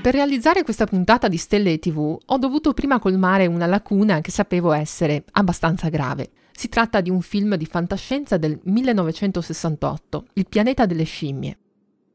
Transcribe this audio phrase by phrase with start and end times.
[0.00, 4.70] Per realizzare questa puntata di Stelle TV ho dovuto prima colmare una lacuna che sapevo
[4.70, 6.30] essere abbastanza grave.
[6.52, 11.58] Si tratta di un film di fantascienza del 1968, Il pianeta delle scimmie.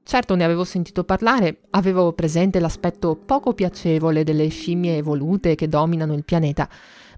[0.02, 6.14] Certo ne avevo sentito parlare, avevo presente l'aspetto poco piacevole delle scimmie evolute che dominano
[6.14, 6.70] il pianeta,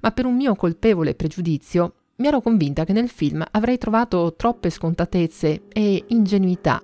[0.01, 4.71] ma per un mio colpevole pregiudizio mi ero convinta che nel film avrei trovato troppe
[4.71, 6.81] scontatezze e ingenuità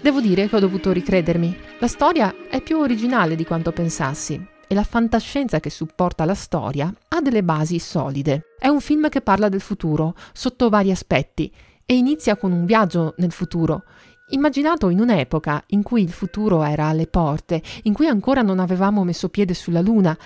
[0.00, 1.56] Devo dire che ho dovuto ricredermi.
[1.80, 6.92] La storia è più originale di quanto pensassi e la fantascienza che supporta la storia
[7.08, 8.54] ha delle basi solide.
[8.58, 11.52] È un film che parla del futuro, sotto vari aspetti,
[11.84, 13.84] e inizia con un viaggio nel futuro,
[14.28, 19.02] immaginato in un'epoca in cui il futuro era alle porte, in cui ancora non avevamo
[19.02, 20.16] messo piede sulla Luna,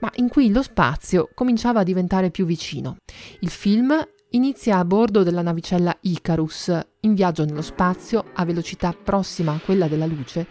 [0.00, 2.96] ma in cui lo spazio cominciava a diventare più vicino.
[3.40, 3.96] Il film
[4.32, 9.88] inizia a bordo della navicella Icarus, in viaggio nello spazio a velocità prossima a quella
[9.88, 10.46] della luce,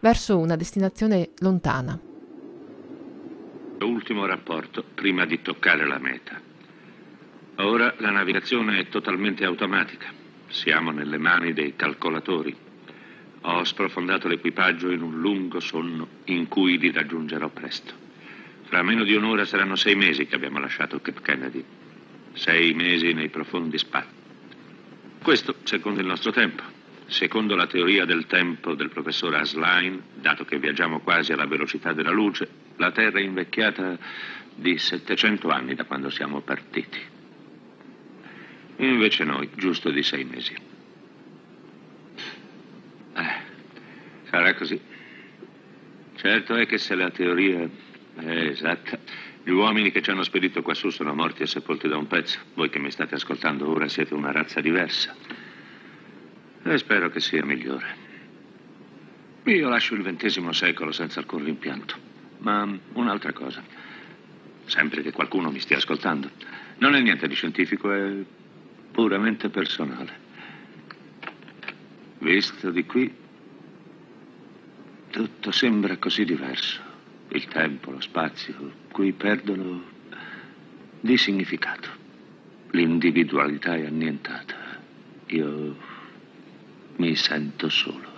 [0.00, 1.98] verso una destinazione lontana.
[3.80, 6.40] Ultimo rapporto prima di toccare la meta.
[7.56, 10.12] Ora la navigazione è totalmente automatica.
[10.48, 12.56] Siamo nelle mani dei calcolatori.
[13.42, 17.92] Ho sprofondato l'equipaggio in un lungo sonno in cui li raggiungerò presto.
[18.62, 21.64] Fra meno di un'ora saranno sei mesi che abbiamo lasciato Cape Kennedy
[22.34, 24.22] sei mesi nei profondi spazi.
[25.22, 26.62] Questo secondo il nostro tempo.
[27.06, 32.10] Secondo la teoria del tempo del professor Asline, dato che viaggiamo quasi alla velocità della
[32.10, 33.98] luce, la Terra è invecchiata
[34.54, 36.98] di 700 anni da quando siamo partiti.
[38.76, 40.54] Invece noi, giusto di sei mesi.
[43.16, 43.36] Eh,
[44.28, 44.80] sarà così.
[46.16, 47.68] Certo è che se la teoria
[48.16, 48.98] è esatta,
[49.44, 52.38] gli uomini che ci hanno spedito quassù sono morti e sepolti da un pezzo.
[52.54, 55.14] Voi che mi state ascoltando ora siete una razza diversa.
[56.62, 58.02] E spero che sia migliore.
[59.44, 61.94] Io lascio il XX secolo senza alcun rimpianto.
[62.38, 63.62] Ma un'altra cosa.
[64.64, 66.30] Sempre che qualcuno mi stia ascoltando.
[66.78, 68.12] Non è niente di scientifico, è
[68.92, 70.22] puramente personale.
[72.20, 73.14] Visto di qui,
[75.10, 76.93] tutto sembra così diverso.
[77.34, 78.54] Il tempo, lo spazio,
[78.92, 79.82] qui perdono
[81.00, 81.88] di significato.
[82.70, 84.54] L'individualità è annientata.
[85.26, 85.76] Io
[86.94, 88.12] mi sento solo.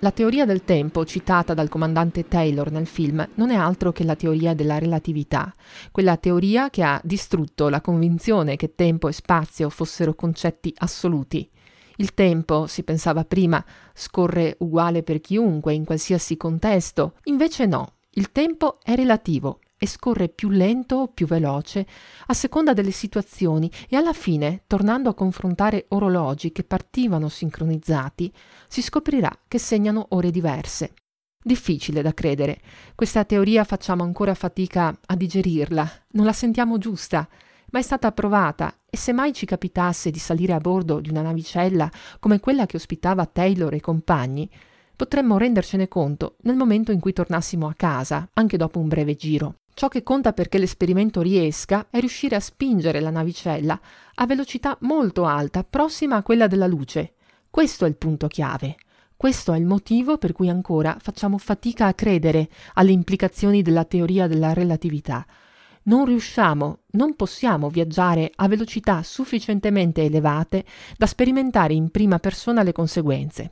[0.00, 4.16] La teoria del tempo citata dal comandante Taylor nel film non è altro che la
[4.16, 5.54] teoria della relatività,
[5.92, 11.48] quella teoria che ha distrutto la convinzione che tempo e spazio fossero concetti assoluti.
[12.00, 17.14] Il tempo, si pensava prima, scorre uguale per chiunque, in qualsiasi contesto.
[17.24, 21.86] Invece no, il tempo è relativo e scorre più lento o più veloce
[22.26, 28.32] a seconda delle situazioni e alla fine, tornando a confrontare orologi che partivano sincronizzati,
[28.68, 30.94] si scoprirà che segnano ore diverse.
[31.42, 32.60] Difficile da credere.
[32.94, 37.28] Questa teoria facciamo ancora fatica a digerirla, non la sentiamo giusta
[37.70, 41.22] ma è stata provata e se mai ci capitasse di salire a bordo di una
[41.22, 44.50] navicella come quella che ospitava Taylor e compagni,
[44.96, 49.60] potremmo rendercene conto nel momento in cui tornassimo a casa, anche dopo un breve giro.
[49.72, 53.80] Ciò che conta perché l'esperimento riesca è riuscire a spingere la navicella
[54.14, 57.14] a velocità molto alta, prossima a quella della luce.
[57.48, 58.74] Questo è il punto chiave.
[59.16, 64.26] Questo è il motivo per cui ancora facciamo fatica a credere alle implicazioni della teoria
[64.26, 65.24] della relatività,
[65.88, 70.64] non riusciamo, non possiamo viaggiare a velocità sufficientemente elevate
[70.96, 73.50] da sperimentare in prima persona le conseguenze.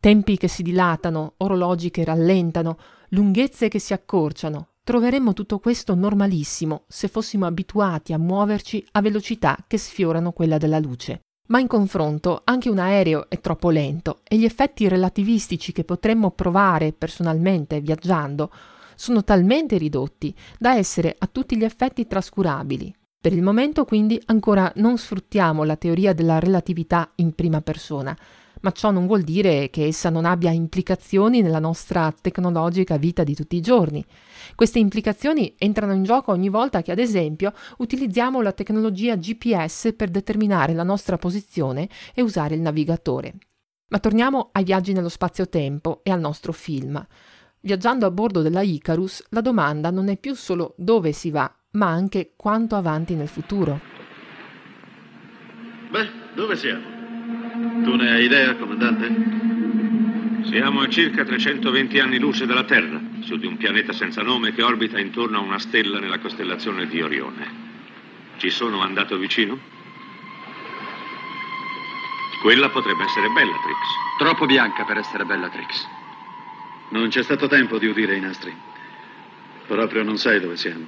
[0.00, 2.78] Tempi che si dilatano, orologi che rallentano,
[3.10, 4.74] lunghezze che si accorciano.
[4.82, 10.78] Troveremmo tutto questo normalissimo se fossimo abituati a muoverci a velocità che sfiorano quella della
[10.78, 11.20] luce.
[11.48, 16.30] Ma in confronto anche un aereo è troppo lento e gli effetti relativistici che potremmo
[16.30, 18.50] provare personalmente viaggiando
[18.98, 22.92] sono talmente ridotti da essere a tutti gli effetti trascurabili.
[23.20, 28.16] Per il momento quindi ancora non sfruttiamo la teoria della relatività in prima persona,
[28.60, 33.36] ma ciò non vuol dire che essa non abbia implicazioni nella nostra tecnologica vita di
[33.36, 34.04] tutti i giorni.
[34.56, 40.08] Queste implicazioni entrano in gioco ogni volta che, ad esempio, utilizziamo la tecnologia GPS per
[40.10, 43.34] determinare la nostra posizione e usare il navigatore.
[43.90, 47.06] Ma torniamo ai viaggi nello spazio-tempo e al nostro film.
[47.60, 51.88] Viaggiando a bordo della Icarus, la domanda non è più solo dove si va, ma
[51.88, 53.80] anche quanto avanti nel futuro.
[55.90, 56.84] Beh, dove siamo?
[57.82, 60.46] Tu ne hai idea, comandante?
[60.48, 64.62] Siamo a circa 320 anni luce dalla Terra, su di un pianeta senza nome che
[64.62, 67.66] orbita intorno a una stella nella costellazione di Orione.
[68.36, 69.58] Ci sono andato vicino?
[72.40, 73.78] Quella potrebbe essere Bellatrix.
[74.18, 75.97] Troppo bianca per essere Bellatrix.
[76.90, 78.54] Non c'è stato tempo di udire i nastri.
[79.66, 80.86] Proprio non sai dove siamo.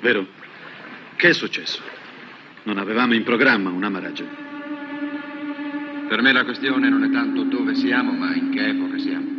[0.00, 0.26] Vero?
[1.16, 1.80] Che è successo?
[2.62, 4.24] Non avevamo in programma un amaraggio.
[6.08, 9.34] Per me la questione non è tanto dove siamo, ma in che epoca siamo.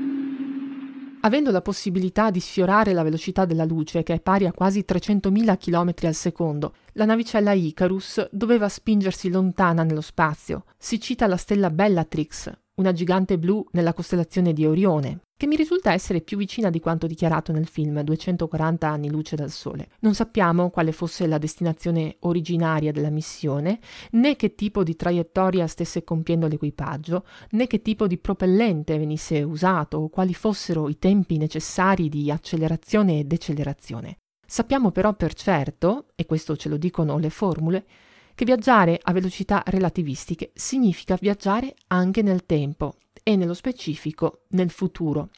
[1.22, 5.58] Avendo la possibilità di sfiorare la velocità della luce, che è pari a quasi 300.000
[5.58, 10.66] km al secondo, la navicella Icarus doveva spingersi lontana nello spazio.
[10.78, 15.94] Si cita la stella Bellatrix, una gigante blu nella costellazione di Orione, che mi risulta
[15.94, 19.90] essere più vicina di quanto dichiarato nel film 240 anni luce dal Sole.
[20.00, 23.80] Non sappiamo quale fosse la destinazione originaria della missione,
[24.12, 29.98] né che tipo di traiettoria stesse compiendo l'equipaggio, né che tipo di propellente venisse usato
[29.98, 34.18] o quali fossero i tempi necessari di accelerazione e decelerazione.
[34.44, 37.86] Sappiamo però per certo, e questo ce lo dicono le formule,
[38.34, 42.96] che viaggiare a velocità relativistiche significa viaggiare anche nel tempo
[43.28, 45.32] e nello specifico nel futuro.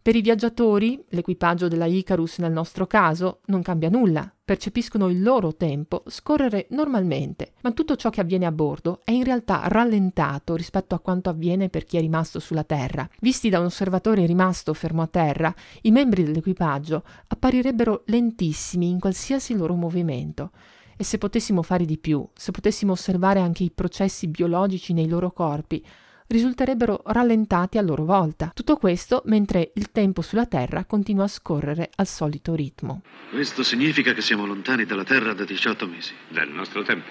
[0.00, 5.54] Per i viaggiatori, l'equipaggio della Icarus nel nostro caso, non cambia nulla, percepiscono il loro
[5.54, 10.94] tempo scorrere normalmente, ma tutto ciò che avviene a bordo è in realtà rallentato rispetto
[10.94, 13.06] a quanto avviene per chi è rimasto sulla Terra.
[13.20, 19.54] Visti da un osservatore rimasto fermo a terra, i membri dell'equipaggio apparirebbero lentissimi in qualsiasi
[19.54, 20.52] loro movimento.
[20.96, 25.30] E se potessimo fare di più, se potessimo osservare anche i processi biologici nei loro
[25.30, 25.84] corpi,
[26.28, 28.50] risulterebbero rallentati a loro volta.
[28.54, 33.02] Tutto questo mentre il tempo sulla Terra continua a scorrere al solito ritmo.
[33.30, 36.14] Questo significa che siamo lontani dalla Terra da 18 mesi.
[36.28, 37.10] Del nostro tempo.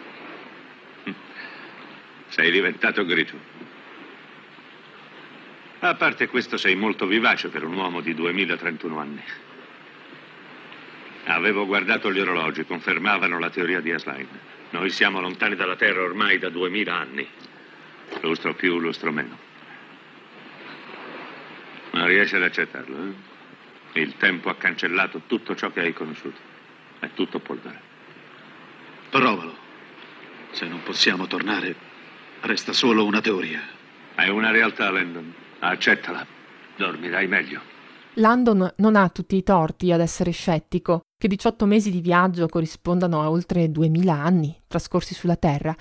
[2.28, 3.36] Sei diventato grigio.
[5.80, 9.22] A parte questo, sei molto vivace per un uomo di 2031 anni.
[11.26, 14.50] Avevo guardato gli orologi, confermavano la teoria di Asline.
[14.70, 17.28] Noi siamo lontani dalla Terra ormai da 2000 anni.
[18.20, 19.38] Lustro più, lustro meno.
[21.92, 23.30] Ma riesci ad accettarlo, eh?
[24.00, 26.40] Il tempo ha cancellato tutto ciò che hai conosciuto.
[27.00, 27.82] È tutto polvere.
[29.10, 29.56] Provalo.
[30.52, 31.76] Se non possiamo tornare,
[32.42, 33.62] resta solo una teoria.
[34.16, 35.34] È una realtà, Landon.
[35.60, 36.26] Accettala.
[36.78, 37.62] Dormirai meglio.
[38.16, 43.22] Landon non ha tutti i torti ad essere scettico che 18 mesi di viaggio corrispondano
[43.22, 45.76] a oltre 2000 anni trascorsi sulla Terra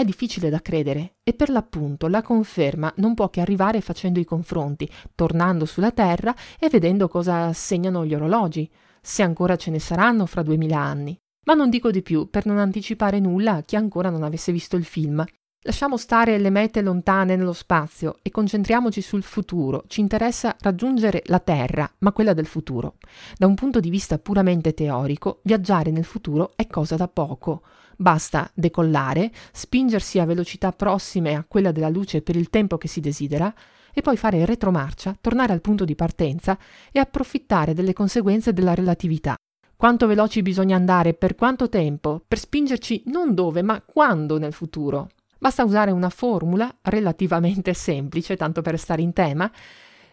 [0.00, 4.24] è difficile da credere e per l'appunto la conferma non può che arrivare facendo i
[4.24, 8.66] confronti, tornando sulla Terra e vedendo cosa segnano gli orologi,
[9.02, 11.18] se ancora ce ne saranno fra 2000 anni.
[11.44, 14.76] Ma non dico di più per non anticipare nulla a chi ancora non avesse visto
[14.76, 15.22] il film.
[15.64, 19.84] Lasciamo stare le mete lontane nello spazio e concentriamoci sul futuro.
[19.86, 22.94] Ci interessa raggiungere la Terra, ma quella del futuro.
[23.36, 27.60] Da un punto di vista puramente teorico, viaggiare nel futuro è cosa da poco.
[28.00, 32.98] Basta decollare, spingersi a velocità prossime a quella della luce per il tempo che si
[32.98, 33.52] desidera,
[33.92, 36.58] e poi fare retromarcia, tornare al punto di partenza
[36.92, 39.34] e approfittare delle conseguenze della relatività.
[39.76, 45.10] Quanto veloci bisogna andare, per quanto tempo, per spingerci non dove, ma quando nel futuro.
[45.38, 49.50] Basta usare una formula relativamente semplice, tanto per stare in tema,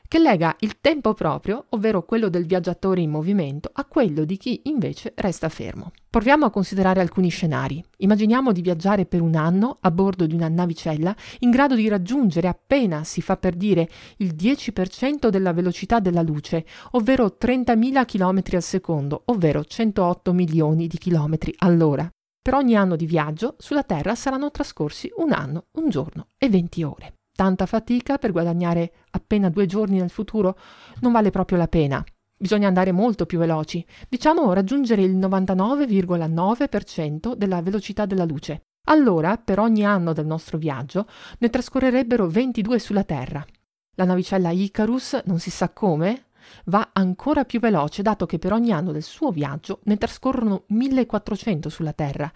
[0.07, 4.61] che lega il tempo proprio, ovvero quello del viaggiatore in movimento, a quello di chi
[4.65, 5.91] invece resta fermo.
[6.09, 7.83] Proviamo a considerare alcuni scenari.
[7.97, 12.47] Immaginiamo di viaggiare per un anno a bordo di una navicella in grado di raggiungere
[12.47, 18.63] appena si fa per dire il 10% della velocità della luce, ovvero 30.000 km al
[18.63, 22.09] secondo, ovvero 108 milioni di km all'ora.
[22.41, 26.83] Per ogni anno di viaggio sulla Terra saranno trascorsi un anno, un giorno e 20
[26.83, 27.16] ore.
[27.37, 30.57] Tanta fatica per guadagnare appena due giorni nel futuro
[31.01, 32.03] non vale proprio la pena.
[32.35, 38.63] Bisogna andare molto più veloci, diciamo raggiungere il 99,9% della velocità della luce.
[38.85, 41.05] Allora, per ogni anno del nostro viaggio,
[41.37, 43.45] ne trascorrerebbero 22 sulla Terra.
[43.93, 46.29] La navicella Icarus, non si sa come,
[46.65, 51.69] va ancora più veloce dato che per ogni anno del suo viaggio ne trascorrono 1400
[51.69, 52.33] sulla Terra.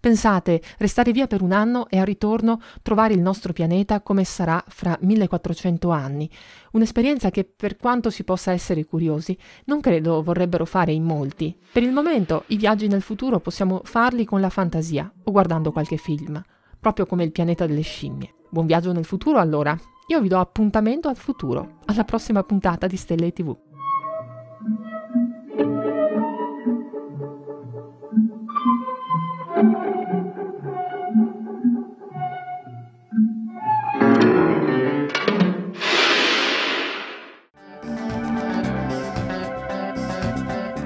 [0.00, 4.64] Pensate, restare via per un anno e al ritorno trovare il nostro pianeta come sarà
[4.66, 6.28] fra 1400 anni.
[6.72, 11.54] Un'esperienza che, per quanto si possa essere curiosi, non credo vorrebbero fare in molti.
[11.70, 15.98] Per il momento i viaggi nel futuro possiamo farli con la fantasia o guardando qualche
[15.98, 16.42] film,
[16.80, 18.36] proprio come il pianeta delle scimmie.
[18.48, 19.78] Buon viaggio nel futuro allora.
[20.06, 23.69] Io vi do appuntamento al futuro, alla prossima puntata di Stelle TV.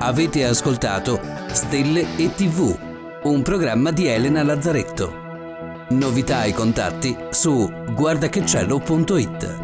[0.06, 2.76] Avete ascoltato Stelle e TV,
[3.23, 5.11] un programma di Elena Lazzaretto.
[5.92, 9.63] Novità e contatti su guardachecielo.it.